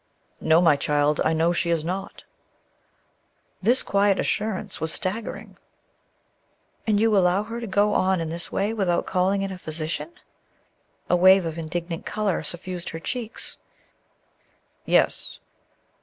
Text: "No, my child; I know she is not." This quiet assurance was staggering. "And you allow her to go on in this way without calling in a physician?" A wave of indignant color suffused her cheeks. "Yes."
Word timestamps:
"No, 0.39 0.61
my 0.61 0.75
child; 0.75 1.21
I 1.23 1.31
know 1.33 1.53
she 1.53 1.69
is 1.69 1.83
not." 1.83 2.23
This 3.61 3.83
quiet 3.83 4.17
assurance 4.17 4.81
was 4.81 4.91
staggering. 4.91 5.57
"And 6.87 6.99
you 6.99 7.15
allow 7.15 7.43
her 7.43 7.59
to 7.61 7.67
go 7.67 7.93
on 7.93 8.19
in 8.19 8.29
this 8.29 8.51
way 8.51 8.73
without 8.73 9.05
calling 9.05 9.43
in 9.43 9.51
a 9.51 9.59
physician?" 9.59 10.11
A 11.07 11.15
wave 11.15 11.45
of 11.45 11.59
indignant 11.59 12.03
color 12.03 12.41
suffused 12.41 12.89
her 12.89 12.99
cheeks. 12.99 13.57
"Yes." 14.85 15.37